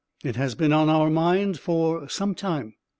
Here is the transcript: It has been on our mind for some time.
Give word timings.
It 0.23 0.35
has 0.35 0.55
been 0.55 0.73
on 0.73 0.89
our 0.89 1.11
mind 1.11 1.59
for 1.59 2.09
some 2.09 2.33
time. 2.33 2.73